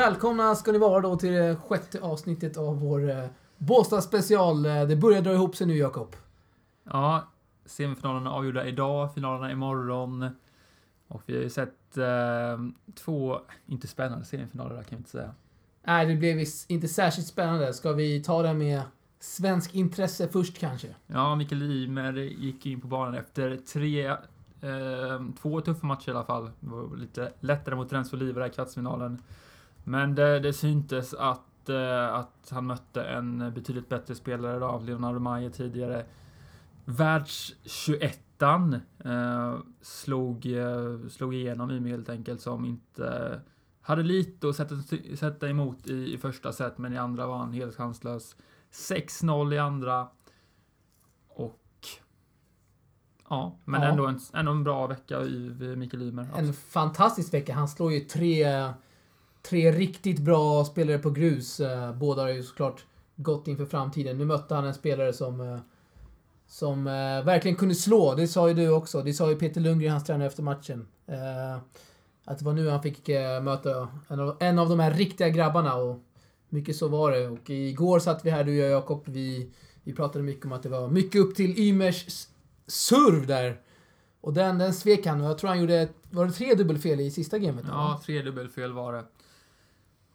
[0.00, 3.24] Välkomna ska ni vara då till det sjätte avsnittet av vår eh,
[3.58, 4.66] Båstad special.
[4.66, 6.16] Eh, Det börjar dra ihop sig nu, Jakob.
[6.84, 7.28] Ja,
[7.64, 10.30] semifinalerna avgjorda idag, finalerna imorgon.
[11.08, 12.58] Och vi har ju sett eh,
[12.94, 15.34] två, inte spännande semifinaler kan vi inte säga.
[15.84, 17.72] Nej, det blev inte särskilt spännande.
[17.74, 18.82] Ska vi ta det med
[19.18, 20.88] svensk intresse först kanske?
[21.06, 24.16] Ja, Mikael Ymer gick in på banan efter tre, eh,
[25.42, 26.50] två tuffa matcher i alla fall.
[26.60, 29.22] Det var lite lättare mot Renzo Oliver i kvartsfinalen.
[29.90, 35.18] Men det, det syntes att, eh, att han mötte en betydligt bättre spelare av Leonardo
[35.18, 36.04] Mayer tidigare.
[36.84, 43.40] Världs 21 eh, slog, eh, slog igenom Ymer helt enkelt som inte
[43.80, 44.74] hade lite att sätta,
[45.16, 48.36] sätta emot i, i första set men i andra var han helt chanslös.
[48.72, 50.08] 6-0 i andra.
[51.28, 51.60] Och...
[53.28, 53.88] Ja, men Ja.
[53.88, 56.28] Ändå, en, ändå en bra vecka i Mikael Ymer.
[56.36, 57.54] En fantastisk vecka.
[57.54, 58.72] Han slår ju tre,
[59.42, 61.60] tre riktigt bra spelare på grus.
[61.60, 62.84] Eh, Båda har ju såklart
[63.16, 64.18] gått inför framtiden.
[64.18, 65.58] Nu mötte han en spelare som, eh,
[66.46, 68.14] som eh, verkligen kunde slå.
[68.14, 69.02] Det sa ju du också.
[69.02, 70.86] Det sa ju Peter Lundgren, hans tränare, efter matchen.
[72.24, 73.08] Att det var nu han fick
[73.42, 75.74] möta en av, en av de här riktiga grabbarna.
[75.74, 75.98] Och
[76.48, 77.28] mycket så var det.
[77.28, 79.02] Och igår satt vi här, du och jag Jakob.
[79.04, 79.50] Vi,
[79.84, 82.26] vi pratade mycket om att det var mycket upp till Ymers
[82.66, 83.60] serv där.
[84.20, 85.20] Och den, den svek han.
[85.20, 87.64] Och jag tror han gjorde, var det tre dubbelfel i sista gamet?
[87.64, 87.70] va?
[87.72, 89.04] Ja, tre dubbelfel var det.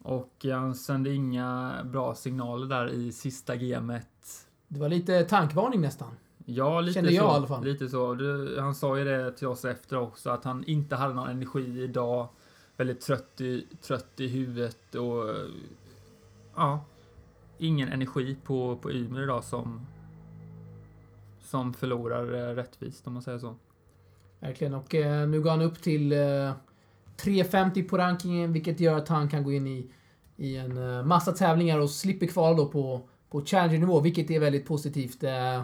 [0.05, 4.07] Och han sände inga bra signaler där i sista gamet.
[4.67, 6.11] Det var lite tankvarning nästan.
[6.45, 7.31] Ja, lite Kände jag så.
[7.31, 7.63] i alla fall.
[7.63, 8.17] Lite så.
[8.59, 12.27] Han sa ju det till oss efter också, att han inte hade någon energi idag.
[12.77, 15.35] Väldigt trött i, trött i huvudet och...
[16.55, 16.85] Ja.
[17.57, 19.87] Ingen energi på, på Ymer idag som...
[21.41, 23.55] Som förlorar eh, rättvist, om man säger så.
[24.39, 24.73] Verkligen.
[24.73, 26.51] Och eh, nu går han upp till eh,
[27.17, 29.91] 3.50 på rankingen, vilket gör att han kan gå in i,
[30.37, 34.65] i en eh, massa tävlingar och slipper kvala då på, på Challenger-nivå, vilket är väldigt
[34.65, 35.23] positivt.
[35.23, 35.61] Eh,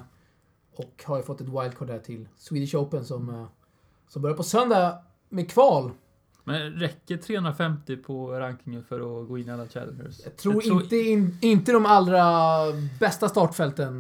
[0.76, 3.46] och har ju fått ett wildcard där till Swedish Open som, eh,
[4.08, 5.92] som börjar på söndag med kval.
[6.44, 10.22] Men räcker 350 på rankingen för att gå in i alla challengers?
[10.24, 12.58] Jag tror, Inte, in, inte de allra
[13.00, 14.00] bästa startfälten.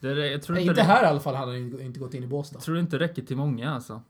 [0.00, 2.14] Det, jag tror nej, inte, inte det, här i alla fall hade han inte gått
[2.14, 2.56] in i Båstad.
[2.56, 4.02] Jag tror det inte räcker till många alltså.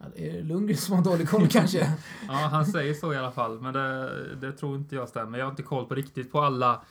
[0.00, 1.92] Ja, det är Lundgren som har dålig koll kanske.
[2.28, 5.38] Ja, han säger så i alla fall, men det, det tror inte jag stämmer.
[5.38, 6.82] Jag har inte koll på riktigt på alla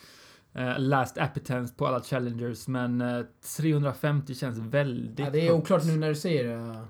[0.53, 3.25] eh, last appetence på alla challengers, men eh,
[3.57, 6.85] 350 känns väldigt Ja, det är oklart nu när du säger det.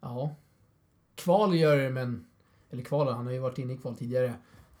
[0.00, 0.34] Ja.
[1.14, 2.26] Kval gör det, men...
[2.70, 4.34] Eller kval, han har ju varit inne i kval tidigare.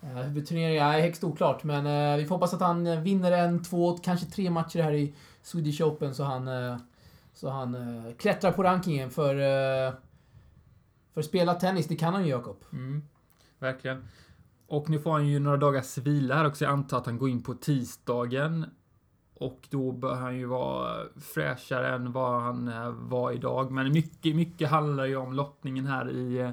[0.04, 3.64] Uh, Huvudturneringen är högst oklart, men eh, vi får hoppas att han eh, vinner en,
[3.64, 6.76] två, kanske tre matcher här i Swedish Open så han, eh,
[7.34, 9.34] så han eh, klättrar på rankingen för...
[9.34, 9.94] eh,
[11.14, 12.64] för att spela tennis, det kan han ju, Jakob.
[12.72, 13.02] Mm,
[13.58, 14.04] verkligen.
[14.66, 16.64] Och nu får han ju några dagars vila här också.
[16.64, 18.66] Jag antar att han går in på tisdagen.
[19.34, 23.70] Och då bör han ju vara fräschare än vad han eh, var idag.
[23.70, 26.50] Men mycket, mycket handlar ju om lottningen här i, eh,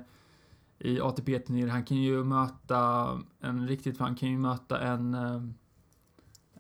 [0.79, 1.69] i ATP-turneringen.
[1.69, 5.41] Han kan ju möta en riktigt, han kan ju möta en, eh,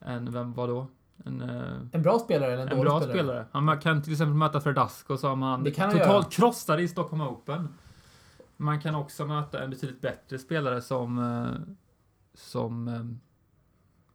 [0.01, 0.87] en, vem var då?
[1.25, 3.17] En, eh, En bra spelare eller en, en dålig bra spelare?
[3.17, 3.45] spelare.
[3.51, 7.67] Han kan till exempel möta Fredasco som han totalt krossade i Stockholm Open.
[8.57, 11.19] Man kan också möta en betydligt bättre spelare som...
[11.19, 11.73] eh,
[12.33, 12.87] Som...
[12.87, 13.01] eh,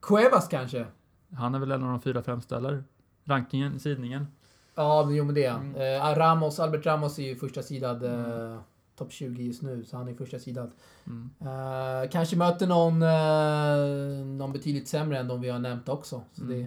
[0.01, 0.87] Cuevas kanske?
[1.35, 2.85] Han är väl en av de fyra främsta, eller?
[3.25, 4.27] Rankingen, sidningen.
[4.75, 5.75] Ja, jo men det är han.
[5.77, 6.03] Mm.
[6.03, 8.59] Eh, Ramos, Albert Ramos är ju första sidad eh, Mm.
[8.97, 10.71] topp 20 just nu, så han är första sidad.
[11.07, 11.31] Mm.
[11.41, 16.23] Eh, kanske möter någon, eh, någon betydligt sämre än de vi har nämnt också.
[16.33, 16.59] Så Mm.
[16.59, 16.67] det,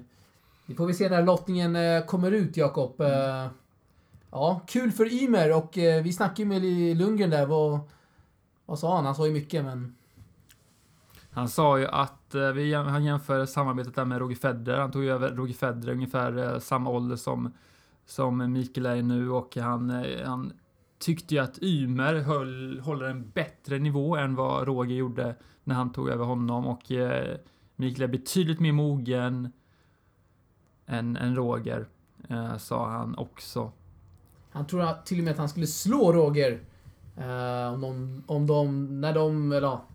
[0.69, 3.01] det får vi se när lottningen eh, kommer ut, Jakob.
[3.01, 3.45] Mm.
[3.45, 3.51] Eh,
[4.31, 7.45] ja, kul för Ymer och eh, vi snackade ju med Lundgren där.
[7.45, 7.79] Vad,
[8.65, 9.05] vad sa han?
[9.05, 9.95] Han sa ju mycket, men...
[11.31, 14.79] Han sa ju att vi, han jämför samarbetet där med Roger Federer.
[14.79, 17.53] Han tog ju över Roger Federer ungefär samma ålder som,
[18.05, 20.53] som Mikael är nu och han, han
[20.99, 25.91] tyckte ju att Ymer höll, håller en bättre nivå än vad Roger gjorde när han
[25.91, 27.37] tog över honom och eh,
[27.75, 29.51] Mikael är betydligt mer mogen
[30.89, 31.85] än, än Roger,
[32.29, 33.71] eh, sa han också.
[34.51, 36.59] Han tror att, till och med att han skulle slå Roger.
[37.17, 39.85] Eh, om de, om de, när de, eller ja,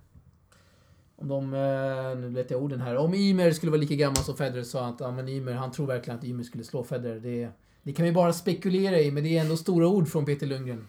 [1.16, 2.96] Om de, eh, nu letar jag orden här.
[2.96, 5.86] Om Ymer skulle vara lika gammal som Federer sa att ja, men Ymer, han tror
[5.86, 7.20] verkligen att Ymer skulle slå Federer.
[7.20, 7.48] Det,
[7.82, 10.88] det kan vi bara spekulera i, men det är ändå stora ord från Peter Lundgren.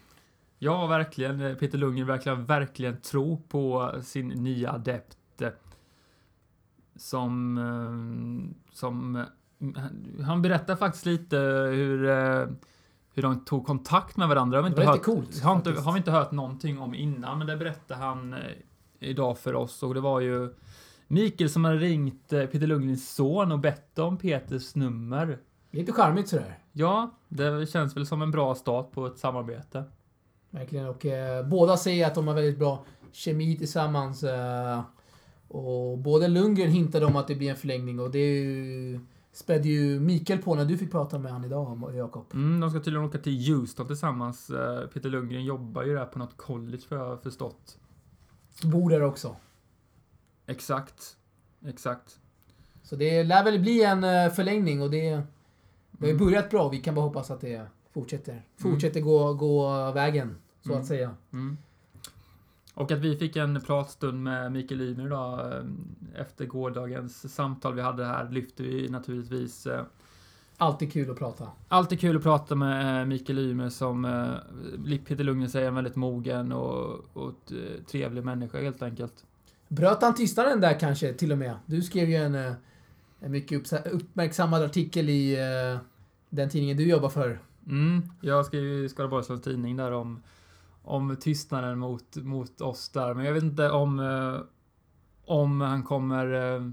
[0.58, 1.56] Ja, verkligen.
[1.56, 5.42] Peter Lundgren verkar verkligen tro på sin nya adept.
[5.42, 5.48] eh,
[6.96, 7.58] Som...
[7.58, 9.24] eh, Som...
[10.24, 11.36] Han berättar faktiskt lite
[11.72, 12.08] hur...
[12.08, 12.46] eh,
[13.14, 14.58] Hur de tog kontakt med varandra.
[14.58, 16.94] Har vi Det inte var hört, coolt, har, inte, har vi inte hört någonting om
[16.94, 18.38] innan, men det berättar han eh,
[19.00, 20.54] idag för oss och det var ju
[21.08, 25.38] Mikael som hade ringt eh, Peter Lundgrens son och bett om Peters nummer.
[25.70, 26.58] Lite charmigt sådär.
[26.72, 29.84] Ja, det känns väl som en bra start på ett samarbete.
[30.50, 30.86] Verkligen.
[30.88, 34.22] Och eh, båda säger att de har väldigt bra kemi tillsammans.
[34.22, 34.80] Eh,
[35.48, 39.00] och både Lundgren hintade om att det blir en förlängning och det är ju,
[39.36, 42.24] spädde ju Mikael på när du fick prata med honom idag, Jakob.
[42.34, 44.50] Mm, de ska tydligen åka till Houston tillsammans.
[44.50, 47.78] Eh, Peter Lundgren jobbar ju där på något college för jag har förstått.
[48.62, 49.36] Bor där också.
[50.46, 51.16] Exakt.
[51.66, 52.20] Exakt.
[52.82, 55.16] Så det lär väl bli en eh, förlängning och det, det
[56.00, 56.26] har ju Mm.
[56.26, 56.68] börjat bra.
[56.68, 58.42] Vi kan bara hoppas att det fortsätter.
[58.56, 60.80] Fortsätter gå, gå vägen, så Mm.
[60.80, 61.14] att säga.
[61.32, 61.58] Mm.
[62.76, 67.82] Och att vi fick en pratstund med Mikael Ymer då eh, efter gårdagens samtal vi
[67.82, 69.66] hade här lyfter vi naturligtvis.
[69.66, 69.84] eh,
[70.56, 71.48] Alltid kul att prata.
[71.68, 74.02] Alltid kul att prata med eh, Mikael Ymer som
[75.06, 77.52] Peter Lundgren säger, en väldigt mogen och, och
[77.86, 79.24] trevlig människa helt enkelt.
[79.68, 81.56] Bröt han tystnaden där kanske, till och med?
[81.66, 82.34] Du skrev ju en,
[83.20, 85.36] en mycket uppmärksammad artikel i
[86.30, 87.38] den tidningen du jobbar för.
[87.66, 90.22] Mm, jag skrev ju i Skaraborgs Tidning där om,
[90.86, 94.40] om tystnaden mot, mot oss där, men jag vet inte om, eh,
[95.24, 96.70] om han kommer eh,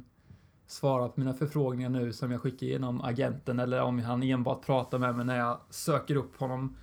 [0.68, 4.98] svara på mina förfrågningar nu som jag skickar genom agenten eller om han enbart pratar
[4.98, 6.76] med mig när jag söker upp honom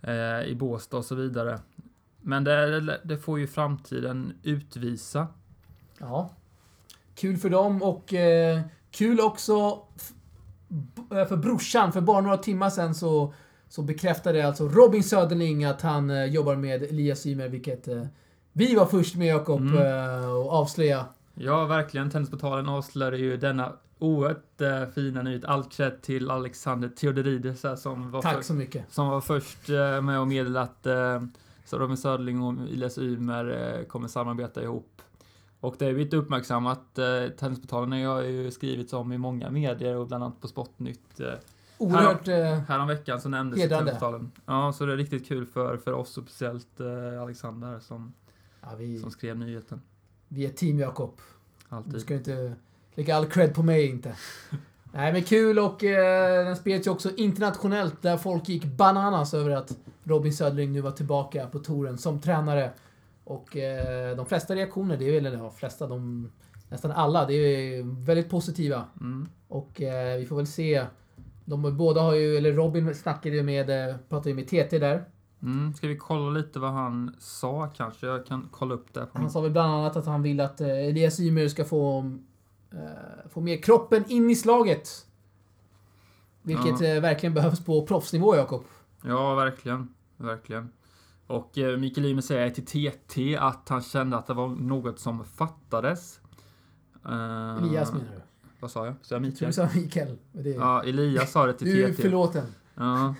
[0.00, 1.60] eh, i Båstad och så vidare.
[2.20, 5.26] Men det, det får ju framtiden utvisa.
[5.98, 6.30] Ja.
[7.14, 9.82] Kul för dem och eh, kul också
[11.08, 11.92] för brorsan.
[11.92, 13.34] För bara några timmar sedan så,
[13.70, 18.02] så bekräftade alltså Robin Söderling att han eh, jobbar med Elias Ymer, vilket eh,
[18.52, 19.76] vi var först med Jakob Mm.
[20.22, 21.06] eh, och avslöja.
[21.34, 22.10] Ja, verkligen.
[22.10, 25.44] Tennisportalen avslöjade ju denna oerhört eh, fina nyhet.
[25.44, 28.92] Allt cred till Alexander Theodorides här som var Tack så mycket.
[28.92, 31.22] som var först eh, med att meddela att eh,
[31.72, 35.02] Robin Söderling och Elias Ymer eh, kommer samarbeta ihop.
[35.60, 36.98] Och det är blivit uppmärksammat.
[36.98, 41.20] Eh, Tennisportalen har ju skrivits om i många medier och bland annat på Sportnytt.
[41.80, 42.28] Oerhört...
[42.28, 44.28] Eh, häromveckan så nämndes Hedrande.
[44.46, 48.12] Ja, så det är riktigt kul för, för oss och speciellt eh, Alexander som,
[48.60, 49.82] ja, vi, som skrev nyheten.
[50.28, 51.14] vi är team Jakob.
[51.68, 52.00] Du Alltid.
[52.00, 52.54] ska inte
[52.94, 54.14] lägga all cred på mig inte.
[54.92, 59.50] Nej men kul och eh, den spreds ju också internationellt där folk gick bananas över
[59.50, 62.70] att Robin Söderling nu var tillbaka på touren som tränare.
[63.24, 66.30] Och eh, de flesta reaktioner, det är väl, eller de flesta, de,
[66.68, 68.84] nästan alla, det är väldigt positiva.
[69.00, 69.28] Mm.
[69.48, 70.86] Och eh, vi får väl se.
[71.50, 75.04] De båda har ju, eller Robin snackade ju med, eh, pratade ju med TT där.
[75.42, 75.74] Mm.
[75.74, 78.06] Ska vi kolla lite vad han sa kanske?
[78.06, 79.00] Jag kan kolla upp det.
[79.00, 79.22] Min...
[79.22, 81.98] Han sa väl bland annat att han vill att eh, Elias Ymer ska få,
[82.72, 85.06] eh, få med kroppen in i slaget.
[86.42, 86.86] Vilket Ja.
[86.86, 88.64] eh, verkligen behövs på proffsnivå, Jakob.
[89.04, 89.94] Ja, verkligen.
[90.16, 90.72] Verkligen.
[91.26, 95.24] Och eh, Mikael Ymer säger till TT att han kände att det var något som
[95.24, 96.20] fattades.
[97.06, 98.22] Eh, Elias menar du?
[98.60, 98.94] Vad sa jag?
[99.02, 99.48] Sa jag Mikael?
[99.48, 100.16] du sa Mikael.
[100.32, 102.02] Det, Ja, Elias sa det till du är TT.
[102.02, 102.44] förlåten.
[102.74, 103.14] Ja.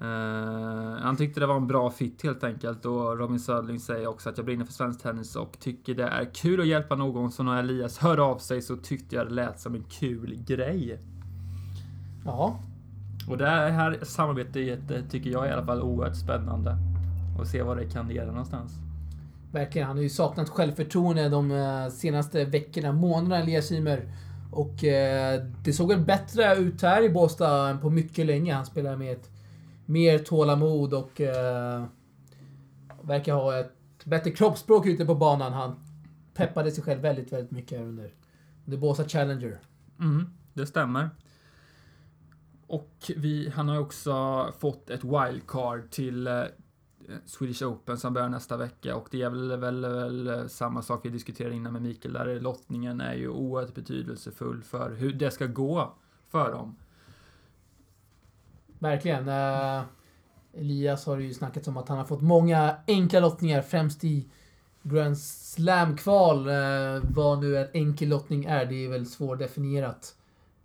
[0.00, 4.28] Eh, han tyckte det var en bra fit helt enkelt och Robin Söderling säger också
[4.28, 7.42] att jag brinner för svensk tennis och tycker det är kul att hjälpa någon så
[7.42, 10.98] när Elias hörde av sig så tyckte jag det lät som en kul grej.
[12.24, 12.60] Ja,
[13.28, 16.76] Och det här samarbetet eh, tycker jag i alla fall oerhört spännande.
[17.38, 18.72] Och se vad det kan leda någonstans.
[19.52, 19.86] verkligen.
[19.88, 24.12] Han har ju saknat självförtroende de eh, senaste veckorna, månaderna, Elias Ymer.
[24.50, 28.54] Och eh, det såg väl bättre ut här i Båstad än på mycket länge.
[28.54, 29.30] Han spelar med ett
[29.86, 31.84] mer tålamod och eh,
[33.02, 35.52] verkar ha ett bättre kroppsspråk ute på banan.
[35.52, 35.84] Han
[36.34, 38.14] peppade sig själv väldigt, väldigt mycket här under,
[38.64, 39.58] under Båstad Challenger.
[40.00, 41.10] Mm, det stämmer.
[42.66, 46.42] Och vi, han har ju också fått ett wildcard till eh,
[47.26, 51.00] Swedish Open som börjar nästa vecka och det är väl, väl, väl eh, samma sak
[51.04, 55.46] vi diskuterade innan med Mikael där lottningen är ju oerhört betydelsefull för hur det ska
[55.46, 55.94] gå
[56.28, 56.76] för dem.
[58.78, 59.28] Verkligen.
[59.28, 59.82] Eh,
[60.54, 64.28] Elias har ju snackat om att han har fått många enkla lottningar, främst i
[64.82, 66.48] Grand Slam-kval.
[66.48, 70.16] Eh, vad nu en enkel lottning är, det är väl svårdefinierat.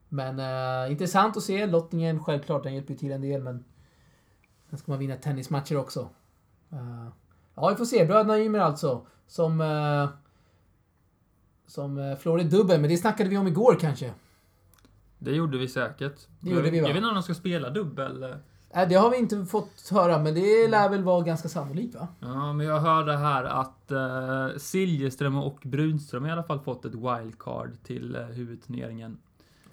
[0.10, 1.66] Men eh, intressant att se.
[1.66, 3.64] Lottningen, självklart, den hjälper ju till en del, men
[4.70, 6.10] sen ska man vinna tennismatcher också.
[6.72, 7.08] Eh,
[7.56, 8.06] ja, vi får se.
[8.06, 9.62] Bröderna Ymer alltså, som...
[9.62, 10.10] Eh,
[11.68, 14.14] som eh, förlorade dubbel, men det snackade vi om igår kanske.
[15.18, 16.28] Det gjorde vi säkert.
[16.40, 16.88] Det gjorde vi, jag va?
[16.88, 18.36] vet inte om de ska spela dubbel.
[18.76, 22.08] Nej, det har vi inte fått höra, men det lär väl vara ganska sannolikt va?
[22.20, 26.96] Ja, men jag hörde här att uh, Siljeström och Brunström i alla fall fått ett
[26.96, 29.18] wildcard till uh, huvudturneringen.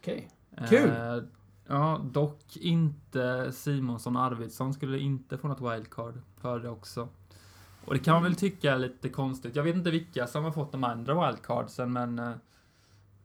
[0.01, 0.29] Okej.
[0.69, 0.91] Kul!
[0.91, 1.17] Eh,
[1.67, 6.15] ja, dock inte Simonsson och Arvidsson skulle inte få något wildcard.
[6.41, 7.09] Hörde jag också.
[7.85, 9.57] Och det kan man väl tycka är lite konstigt.
[9.57, 12.19] Jag vet inte vilka som har fått de andra wildcardsen, men...
[12.19, 12.33] eh,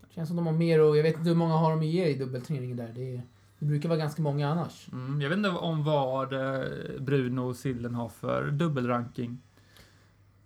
[0.09, 2.77] Känns som de har mer och jag vet inte hur många har de i dubbelturneringen
[2.77, 2.91] där.
[2.95, 3.21] Det,
[3.59, 4.87] det brukar vara ganska många annars.
[4.91, 6.65] Mm, jag vet inte om vad eh,
[6.99, 9.41] Bruno och Sillen har för dubbelranking.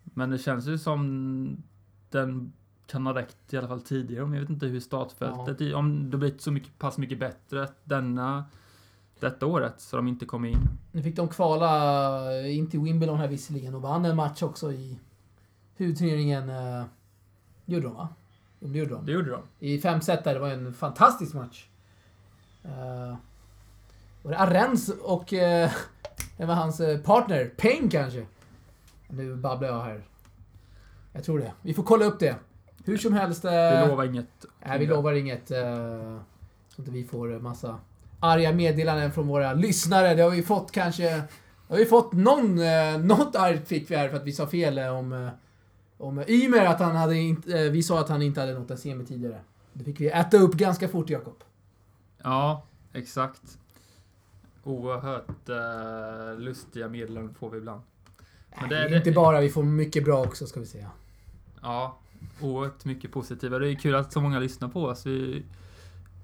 [0.03, 1.63] Men det känns ju som
[2.09, 2.53] den
[2.91, 4.25] kan ha räckt i alla fall tidigare.
[4.25, 7.69] Men jag vet inte hur startfältet, i- om det blivit så mycket, pass mycket bättre
[7.83, 8.45] denna,
[9.19, 10.57] detta året så de inte kom in.
[10.91, 14.99] Nu fick de kvala in till Wimbledon här visserligen och vann en match också i
[15.75, 16.49] huvudturneringen.
[16.49, 16.83] Uh,
[17.65, 18.09] gjorde de va?
[18.59, 19.05] Det gjorde de.
[19.05, 19.41] Det gjorde de.
[19.59, 20.33] I fem set där.
[20.33, 21.67] Det var en fantastisk match.
[22.65, 23.15] Uh,
[24.23, 25.71] var det Arens och uh,
[26.37, 28.25] det var hans eh, partner, Payne kanske?
[29.07, 30.03] Nu babblar jag här.
[31.13, 31.53] Jag tror det.
[31.61, 32.35] Vi får kolla upp det.
[32.85, 33.45] Hur som helst.
[33.45, 34.45] Uh, Vi lovar inget.
[34.65, 35.51] Nej, vi lovar inget.
[35.51, 35.57] Uh,
[36.69, 37.79] så inte vi får en massa
[38.19, 40.15] arga meddelanden från våra lyssnare.
[40.15, 41.23] Det har vi fått kanske...
[41.67, 42.59] Har vi fått någon...
[42.59, 45.13] Uh, något argt fick vi här för att vi sa fel eh, om...
[45.13, 45.29] Uh,
[45.97, 47.65] om Ymer, att han hade inte...
[47.65, 49.39] Uh, vi sa att han inte hade nått en semi tidigare.
[49.73, 51.43] Det fick vi äta upp ganska fort, Jakob.
[52.23, 53.41] Ja, exakt.
[54.63, 57.81] Oerhört eh, lustiga meddelanden får vi ibland.
[58.59, 60.91] Men det- är det- inte bara, vi får mycket bra också ska vi säga.
[61.61, 61.97] Ja,
[62.41, 63.59] oerhört mycket positiva.
[63.59, 65.05] Det är kul att så många lyssnar på oss.
[65.05, 65.43] Vi,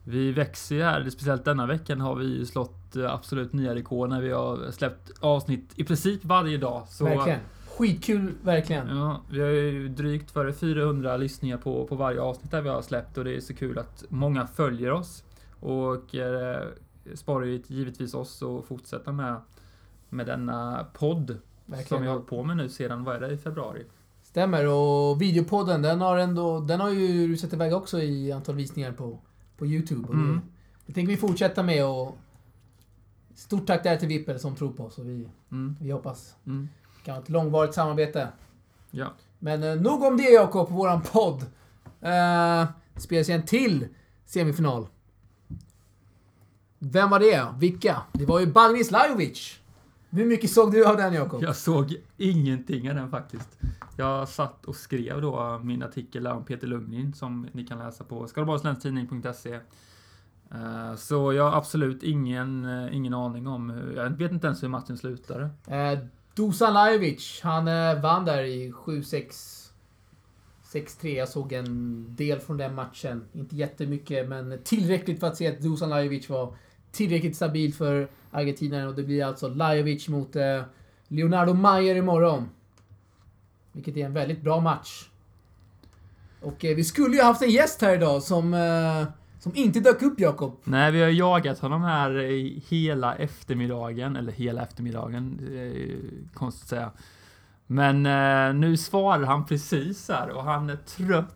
[0.03, 1.09] vi växer ju här.
[1.09, 5.11] Speciellt denna veckan har vi ju slått eh, absolut nya rekord när vi har släppt
[5.19, 6.83] avsnitt i princip varje dag.
[6.89, 7.39] Så, verkligen.
[7.77, 8.97] Skitkul, verkligen.
[8.97, 12.81] Ja, vi har ju drygt före 400 lyssningar på, på varje avsnitt där vi har
[12.81, 15.23] släppt och det är så kul att många följer oss.
[15.59, 16.67] Och eh,
[17.13, 19.35] sparar ju givetvis oss att fortsätta med,
[20.09, 22.01] med denna podd som verkligen.
[22.01, 23.83] vi har hållit på med nu sedan, vad är det, i februari?
[24.37, 24.67] Stämmer.
[24.67, 26.59] Och videopodden, den har ändå...
[26.59, 29.19] Den har ju rusat iväg också i antal visningar på,
[29.57, 30.13] på YouTube.
[30.13, 30.41] Mm.
[30.85, 32.17] det, tänker vi fortsätta med och...
[33.35, 36.69] Stort tack där till Vippel som tror på oss och vi, Mm, vi hoppas mm,
[36.97, 38.27] det kan vara ett långvarigt samarbete.
[38.91, 39.13] ja.
[39.39, 41.45] Men eh, nog om det Jakob, på våran podd.
[42.01, 42.65] Eh,
[42.95, 43.87] spelas en till
[44.25, 44.87] semifinal.
[46.79, 47.47] Vem var det?
[47.59, 48.01] Vilka?
[48.13, 49.59] Det var ju Bagnis Lajovic.
[50.09, 51.43] Hur mycket såg du av den Jakob?
[51.43, 53.59] Jag såg ingenting av den faktiskt.
[53.97, 58.27] Jag satt och skrev då min artikel om Peter Lundgren som ni kan läsa på
[58.27, 59.53] skaraborgslänstidning.se.
[60.51, 64.63] Eh, Så jag har absolut ingen, eh, ingen aning om hur, jag vet inte ens
[64.63, 65.49] hur matchen slutade.
[65.67, 65.99] Eh,
[66.35, 67.65] Dusan Lajovic, han
[68.01, 69.63] vann där i 7-6.
[70.73, 71.17] 6-3.
[71.17, 73.23] Jag såg en del från den matchen.
[73.33, 76.55] Inte jättemycket, men tillräckligt för att se att Dusan Lajovic var
[76.97, 78.87] tillräckligt stabilt för argentinaren.
[78.87, 80.61] Och det blir alltså Lajovic mot eh,
[81.07, 82.49] Leonardo Mayer imorgon.
[83.71, 85.09] Vilket är en väldigt bra match.
[86.41, 89.03] Och eh, vi skulle ju haft en gäst här idag som, eh,
[89.39, 90.57] som inte dök upp, Jakob.
[90.63, 96.69] Nej, vi har jagat honom här i hela eftermiddagen, eller hela eftermiddagen, eh, konstigt att
[96.69, 96.91] säga.
[97.67, 101.35] Men eh, nu svarar han precis här och han är trött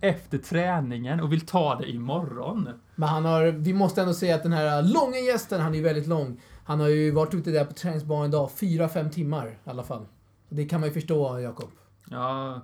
[0.00, 2.68] efter träningen och vill ta det imorgon.
[2.98, 5.82] Men han har, vi måste ändå säga att den här långa gästen, han är ju
[5.84, 6.40] väldigt lång.
[6.64, 10.06] Han har ju varit ute där på träningsbanan idag, 4-5 timmar i alla fall.
[10.48, 11.70] Det kan man ju förstå, Jakob.
[12.10, 12.60] Ja,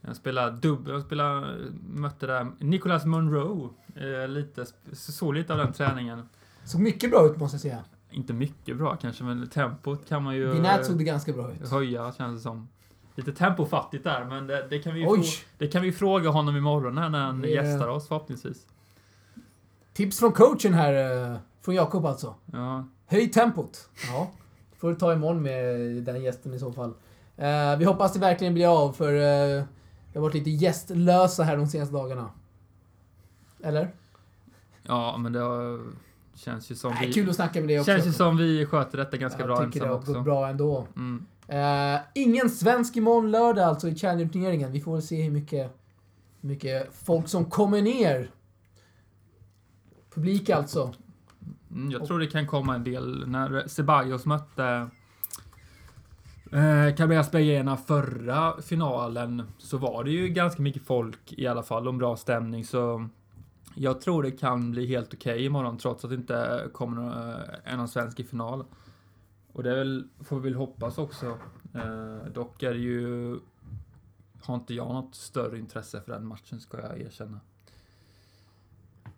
[0.00, 1.56] jag spelar dubbel, jag spelar,
[1.88, 6.28] mötte där Nicholas Monroe, eh, lite, såg lite av den träningen.
[6.64, 7.84] Såg mycket bra ut måste jag säga.
[8.10, 11.70] Inte mycket bra kanske, men tempot kan man ju eh, såg det ganska bra ut.
[11.70, 12.68] höja känns det som.
[13.14, 15.22] Lite tempofattigt där, men det, det, kan vi ju
[15.58, 18.66] det kan vi fråga honom imorgon här när han Det- gästar oss förhoppningsvis.
[19.94, 22.34] Tips från coachen här, eh, från Jakob alltså.
[22.52, 23.88] Ja, Höj tempot.
[24.08, 24.30] Ja.
[24.76, 26.94] får du ta imorgon med den gästen i så fall.
[27.36, 29.64] Eh, vi hoppas det verkligen blir av, för eh,
[30.12, 32.30] vi har varit lite gästlösa här de senaste dagarna.
[33.62, 33.90] Eller?
[34.82, 35.80] ja men det har,
[36.34, 37.12] känns ju som Nej, vi...
[37.12, 37.90] kul att snacka med dig också.
[37.90, 40.48] Känns ju som vi sköter detta ganska jag bra tycker ensam det har gått bra
[40.48, 40.86] ändå.
[40.96, 41.26] Mm.
[41.48, 44.72] Eh, ingen svensk imorgon lördag alltså i Challenger-turneringen.
[44.72, 45.76] Vi får väl se hur mycket,
[46.40, 48.30] hur mycket folk som kommer ner.
[50.14, 50.94] Publik alltså.
[51.70, 53.28] Mm, jag tror det kan komma en del.
[53.28, 54.88] När Ceballos mötte
[56.52, 61.86] eh, Cabrillas Bergena förra finalen så var det ju ganska mycket folk i alla fall
[61.86, 63.08] och en bra stämning så
[63.74, 67.76] jag tror det kan bli helt okej imorgon trots att det inte kommer någon, eh,
[67.76, 68.64] någon svensk i final.
[69.52, 71.38] Och det väl, får vi väl hoppas också.
[71.74, 73.36] Eh, dock är det ju
[74.42, 77.40] har inte jag något större intresse för den matchen ska jag erkänna.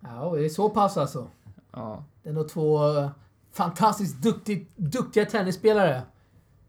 [0.09, 1.27] Ja, det är så pass alltså.
[1.73, 3.09] Ja, Det är nog två eh,
[3.53, 6.03] fantastiskt duktigt, duktiga tennisspelare.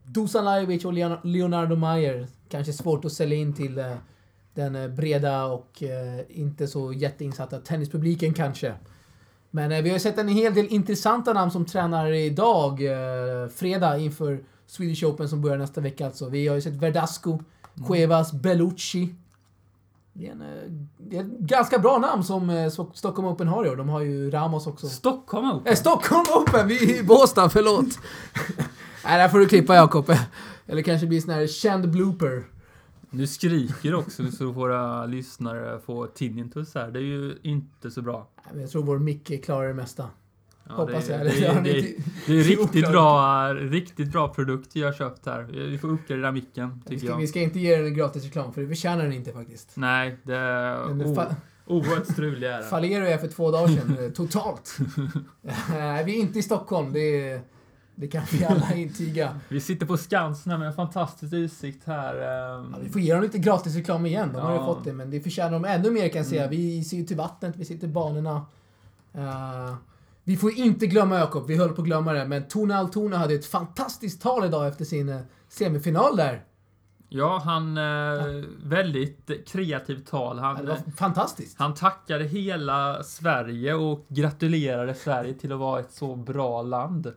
[0.04, 2.28] Dusan Lajovic och Leon- Leonardo Mayer.
[2.50, 3.94] Kanske svårt att sälja in till eh,
[4.54, 5.84] den eh, breda och
[6.30, 8.74] inte så jätteinsatta tennispubliken kanske.
[9.52, 12.80] Men vi har sett en hel del intressanta namn som tränar idag,
[13.56, 16.30] fredag, inför Swedish Open som börjar nästa vecka alltså.
[16.30, 17.30] Vi har ju sett Verdasco,
[17.78, 17.88] Mm.
[17.88, 19.16] Cuevas, Bellucci.
[20.20, 20.48] Det är, en, eh,
[20.98, 23.76] det är ett ganska bra namn som eh, Sto- Stockholm Open har i år.
[23.76, 24.88] De har ju Ramos också.
[24.88, 25.68] Stockholm Open.
[25.72, 26.68] Eh, Stockholm Open!
[26.68, 27.86] Vi är i Båstad, förlåt.
[29.06, 30.14] Nej, där får du klippa Jakob.
[30.66, 32.44] Eller kanske blir sån här känd blooper.
[33.10, 36.92] Nu skriker också så våra lyssnare får tinnitus här.
[36.92, 38.28] Det är ju inte så bra.
[38.56, 40.10] Jag tror vår Micke klarar det mesta.
[40.70, 41.26] Ja, Hoppas det, jag.
[41.26, 41.96] Det, det, det,
[42.28, 45.44] det, är riktigt bra, riktigt bra produkt jag köpt här.
[45.52, 47.18] Vi får uppgradera micken, Vi tycker ska, jag.
[47.18, 49.72] vi ska inte ge den en gratis reklam, för det förtjänar den inte faktiskt.
[49.76, 50.78] Nej, det är
[51.68, 54.78] oerhört strulig är fallerade jag för två dagar sedan, eh, totalt.
[55.72, 57.42] Nej, vi är inte i Stockholm, det,
[57.96, 59.40] det kan vi alla intyga.
[59.50, 62.16] Vi sitter på Skansen här med en fantastisk utsikt här.
[62.16, 62.74] ehm.
[62.74, 65.10] Ja, vi får ge dem lite gratis reklam igen, de har ju fått det, men
[65.10, 66.44] det förtjänar de ännu mer kan jag säga.
[66.44, 66.58] Mm.
[66.58, 68.46] Vi ser ju till vattnet, vi sitter i banorna.
[69.14, 69.74] Eh,
[70.28, 73.34] vi får inte glömma Jakob, vi höll på att glömma det, men Tone Altona hade
[73.34, 75.20] ett fantastiskt tal idag efter sin eh,
[75.50, 76.44] semifinal där.
[77.10, 77.78] Ja, han...
[77.78, 80.38] Eh, väldigt kreativt tal.
[80.38, 81.60] Ja, Han, det var fantastiskt.
[81.60, 87.14] han tackade hela Sverige och gratulerade Sverige till att vara ett så bra land.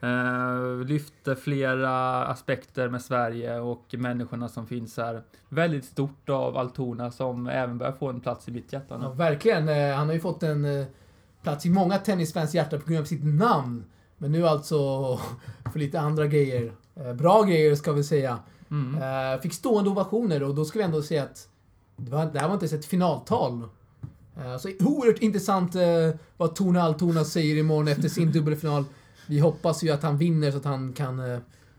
[0.00, 5.22] Eh, lyfte flera aspekter med Sverige och människorna som finns här.
[5.48, 9.04] Väldigt stort av Altona som även börjar få en plats i mitt hjärta nu.
[9.04, 9.68] Ja, verkligen.
[9.68, 10.86] Eh, Han har ju fått en eh,
[11.42, 13.84] plats i många tennisfans hjärta på grund av sitt namn.
[14.18, 14.76] Men nu alltså
[15.72, 16.72] för lite andra grejer.
[16.94, 18.38] Eh, Bra grejer ska vi säga.
[18.70, 19.02] Mm.
[19.34, 21.48] Eh, Fick stående ovationer och då ska vi ändå säga att
[21.96, 23.62] det, var, det här var inte ens ett finaltal.
[24.36, 25.74] Eh, Så oerhört intressant
[26.36, 28.84] vad Tone Altona säger imorgon efter sin dubbelfinal.
[29.26, 31.16] Vi hoppas ju att han vinner så att han kan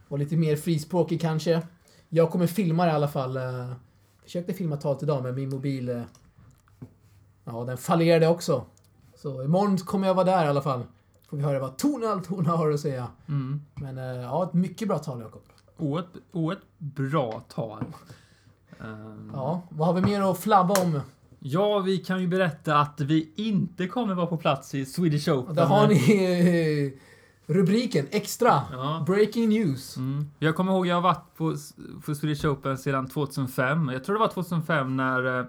[0.07, 1.61] vara lite mer frispråkig kanske.
[2.09, 3.39] Jag kommer filma det i alla fall.
[4.23, 6.03] Försökte filma talet idag men min mobil
[7.45, 8.65] Ja, den fallerade också.
[9.23, 10.83] Så imorgon kommer jag vara där i alla fall.
[11.29, 13.07] Får vi höra vad Tone Altona har att säga.
[13.27, 13.61] Mm.
[13.75, 15.41] Men eh, ja, ett mycket bra tal Jakob.
[15.77, 17.83] Oerhört, bra tal.
[18.79, 20.99] Ehm, Ja, vad har vi mer att flabba om?
[21.39, 25.55] Ja, vi kan ju berätta att vi inte kommer vara på plats i Swedish Open.
[25.55, 26.93] Där har ni
[27.45, 28.61] eh, rubriken extra.
[28.71, 29.03] Ja.
[29.07, 29.97] Breaking news.
[29.97, 30.25] Mm.
[30.39, 31.55] Jag kommer ihåg, jag har varit på,
[32.05, 33.89] på Swedish Open sedan 2005.
[33.93, 35.45] Jag tror det var 2005 när eh,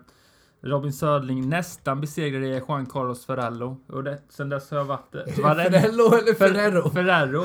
[0.64, 3.76] Robin Södling nästan besegrade Juan Carlos Ferrello.
[3.88, 5.14] Och det, sen dess har jag varit...
[5.14, 6.90] eh, varenda- Ferrello eller Fer- Ferrero?
[6.90, 7.40] Ferrero.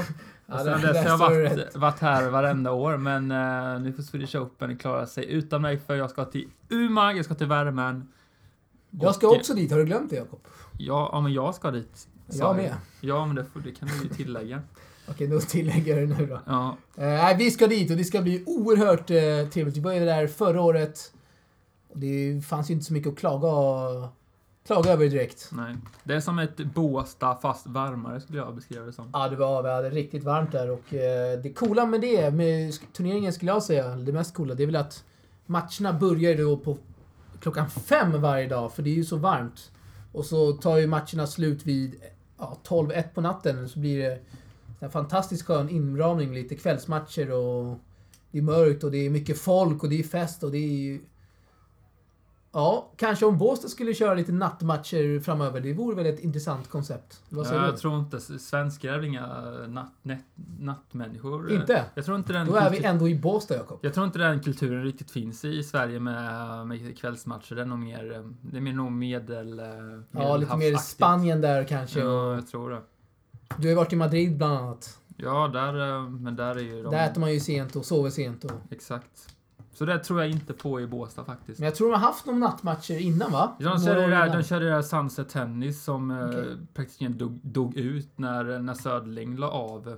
[0.48, 4.36] Och sen dess har jag varit, varit här varenda år, men uh, nu får Swedish
[4.36, 8.08] Open klara sig utan mig för jag ska till Umag, jag ska till värmen.
[8.90, 10.40] Jag ska också dit, har du glömt det Jakob?
[10.78, 12.08] Ja, ja, men jag ska dit.
[12.32, 12.74] Jag med.
[13.02, 14.62] Ja, men det, det kan du ju tillägga.
[15.10, 16.40] Okej, då tillägger jag det nu då.
[16.46, 19.78] Ja, Eh, Nej, vi ska dit och det ska bli oerhört eh, trevligt.
[19.78, 21.12] Vi började där förra året.
[21.94, 24.10] Det fanns ju inte så mycket att klaga,
[24.66, 25.50] klaga över direkt.
[25.52, 25.76] nej.
[26.04, 29.10] Det är som ett Båstad fast varmare skulle jag beskriva det som.
[29.14, 32.74] Ja, det var, vi hade riktigt varmt där och eh, det coola med det, med
[32.94, 35.04] turneringen skulle jag säga, det mest coola, det är väl att
[35.46, 36.78] matcherna börjar då på
[37.40, 39.72] klockan fem varje dag, för det är ju så varmt.
[40.12, 41.96] Och så tar ju matcherna slut vid
[42.38, 44.20] ja, 12-1 på natten, så blir det
[44.80, 47.78] en fantastiskt skön inramning, lite kvällsmatcher och
[48.32, 50.78] det är mörkt och det är mycket folk och det är fest och det är
[50.78, 51.02] ju...
[52.52, 57.22] Ja, kanske om Båstad skulle köra lite nattmatcher framöver, det vore väl ett intressant koncept.
[57.30, 57.78] Vad säger jag du?
[57.78, 59.28] tror inte, svenskar är väl inga
[59.68, 60.26] natt, nät,
[60.60, 61.52] nattmänniskor.
[61.52, 61.86] Inte?
[61.96, 63.80] Jag tror inte den Då är vi ändå i Båstad, Jakob.
[63.82, 67.56] Jag tror inte den kulturen riktigt finns i Sverige med, med kvällsmatcher.
[67.56, 69.60] Det är nog mer, det är mer nog medel...
[69.60, 69.66] eh,
[70.12, 70.76] Ja, lite mer.
[70.78, 72.00] Spanien där kanske.
[72.00, 72.82] Ja, jag tror det.
[73.58, 75.00] Du har ju varit i Madrid bland annat.
[75.18, 76.92] Ja, där, eh, men där är ju de...
[76.92, 78.44] Där äter man ju sent och sover sent.
[78.44, 78.52] Och...
[78.72, 79.36] Exakt.
[79.80, 81.60] Så det tror jag inte på i Båstad faktiskt.
[81.60, 83.56] Men jag tror de har haft några nattmatcher innan, va?
[83.60, 86.44] De Några körde, det där, de körde det där Sunset Tennis som okay.
[86.74, 89.98] praktiskt dog, dog ut när, när Söderling la av.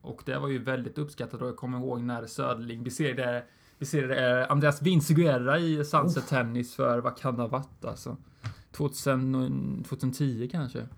[0.00, 3.44] Och det var ju väldigt uppskattat och jag kommer ihåg när Söderling besegrade,
[3.78, 8.16] besegrade eh, Andreas Vinciguerra i Sunset Tennis för vad kan det ha varit alltså?
[8.72, 10.88] 2000, 2010 kanske.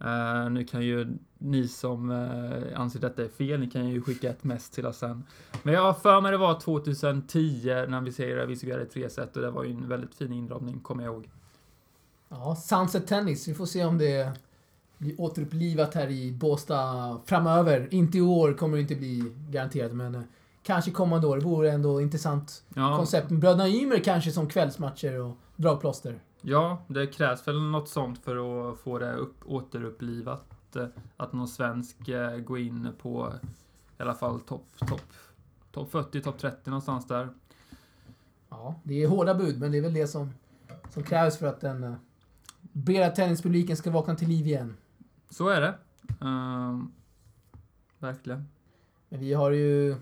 [0.00, 1.06] Eh, nu kan ju
[1.38, 4.98] ni som uh, anser detta är fel, ni kan ju skicka ett mess till oss
[4.98, 5.24] sen.
[5.62, 9.36] Men jag har för mig det var 2010 när vi ser Vinciguerra i tre set
[9.36, 11.28] och det var ju en väldigt fin inramning, kommer jag ihåg.
[12.28, 13.48] Ja, Sunset Tennis.
[13.48, 14.32] Vi får se om det
[14.98, 17.88] blir återupplivat här i Båstad framöver.
[17.90, 20.20] Inte i år kommer det inte bli garanterat, men eh,
[20.62, 21.36] kanske kommande år.
[21.36, 23.28] Det vore ändå intressant Ja, koncept.
[23.28, 26.20] Bröderna Ymer kanske som kvällsmatcher och dragplåster.
[26.40, 30.76] Ja, det krävs väl något sånt för att få det upp, återupplivat.
[30.76, 33.32] eh, Att någon svensk eh, går in på
[33.98, 35.00] i alla fall topp top,
[35.72, 37.28] top 40, topp 30 någonstans där.
[38.48, 40.30] Ja, det är hårda bud, men det är väl det som,
[40.90, 41.94] som krävs för att den uh,
[42.60, 44.76] breda tennispubliken ska vakna till liv igen.
[45.30, 45.74] Så är det.
[46.20, 46.92] Ehm,
[47.98, 48.48] verkligen.
[49.08, 49.96] Men vi har ju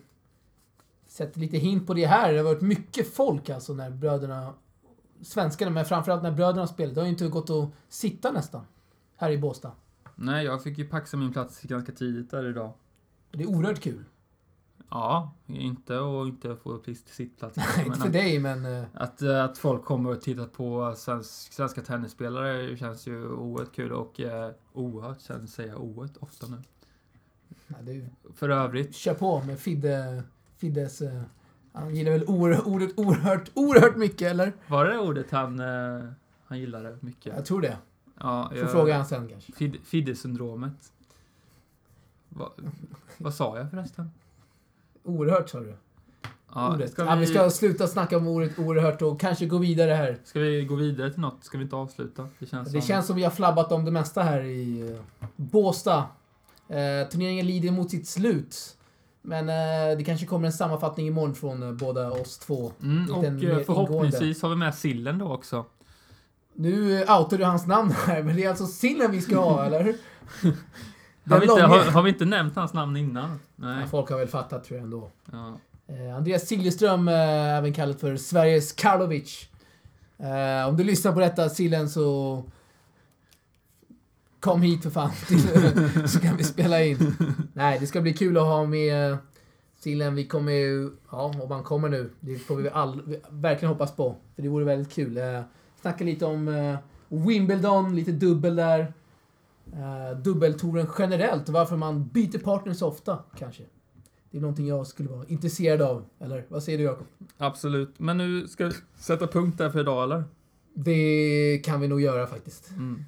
[1.07, 2.33] sett lite hint på det här.
[2.33, 4.55] Det har varit mycket folk alltså när bröderna...
[5.23, 6.95] Svenskarna, men framförallt när bröderna spelat.
[6.95, 8.65] Det har ju inte gått att sitta nästan.
[9.17, 9.73] Här i Båstad.
[10.15, 12.73] Nej, jag fick ju paxa min plats ganska tidigt där idag.
[13.31, 14.05] Det är oerhört kul.
[14.91, 17.57] Ja, inte och inte få plist sittplats.
[17.77, 18.67] Nej, inte för dig, men...
[18.67, 23.75] eh, att, eh, att folk kommer och tittar på svensk, svenska tennisspelare känns ju oerhört
[23.75, 26.57] kul och eh, oerhört, sen säger jag oerhört ofta nu.
[27.67, 30.23] nej, det För övrigt, Kör på med Fidde,
[30.57, 31.03] Fiddes...
[31.77, 34.53] Han gillar väl oer, ordet oerhört, oerhört mycket, eller?
[34.67, 36.05] var det ordet han, eh,
[36.47, 37.35] han gillade mycket?
[37.37, 37.77] Jag tror det.
[38.21, 39.53] Ja, Får jag- fråga han sen kanske.
[39.53, 40.93] Fid, Fidde-syndromet.
[42.29, 42.53] Va,
[43.19, 44.11] vad sa jag förresten?
[45.03, 45.75] Oerhört sa du.
[46.55, 46.91] Ja, ordet.
[46.93, 50.19] ska, Ja, vi, vi ska sluta snacka om ordet oerhört och kanske gå vidare här.
[50.25, 51.45] ska vi gå vidare till något?
[51.45, 52.29] Ska vi inte avsluta?
[52.39, 52.89] Det känns Det som...
[52.89, 55.99] känns som vi har flabbat om det mesta här i eh, Båstad.
[56.69, 58.77] Eh, turneringen lider mot sitt slut.
[59.27, 62.73] Men eh, det kanske kommer en sammanfattning imorgon från eh, båda oss två.
[62.83, 65.65] Mm, och eh, förhoppningsvis har vi med sillen då också.
[66.55, 69.65] Nu eh, outar du hans namn här, men det är alltså sillen vi ska ha,
[69.67, 69.95] eller?
[71.29, 73.41] Har vi, inte, har, har vi inte nämnt hans namn innan?
[73.57, 73.81] Nej.
[73.81, 75.11] Ja, folk har väl fattat tror jag ändå.
[75.33, 75.59] Ja.
[75.87, 79.49] Eh, Andreas Siljeström, även kallad för Sveriges Karlovic.
[80.69, 82.45] Om du lyssnar på detta Sillen så
[84.47, 85.11] kom hit för fan
[86.09, 87.15] så kan vi spela in.
[87.53, 89.19] Nej, det ska bli kul att ha med eh,
[89.79, 90.15] Sillen.
[90.15, 94.17] Vi kommer ju, ja om han kommer nu, det får vi all, verkligen hoppas på.
[94.35, 95.17] För det vore väldigt kul.
[95.17, 95.41] Eh,
[95.81, 96.77] snacka lite om eh,
[97.09, 98.93] Wimbledon, lite dubbel där.
[99.73, 103.63] Eh, dubbeltouren generellt, varför man byter partner så ofta kanske.
[104.31, 106.05] Det är någonting jag skulle vara intresserad av.
[106.19, 107.07] Eller vad säger du Jakob?
[107.39, 107.99] Absolut.
[107.99, 110.25] Men nu ska vi sätta punkt där för idag eller?
[110.75, 112.71] Det kan vi nog göra faktiskt.
[112.71, 113.05] Mm.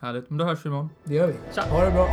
[0.00, 0.30] Härligt.
[0.30, 0.90] Men då hörs vi imorgon.
[1.04, 1.34] Det gör vi.
[1.54, 1.62] Tja.
[1.62, 2.08] Ha det bra.